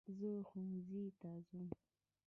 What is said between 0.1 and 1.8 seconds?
زہ ښوونځي ته ځم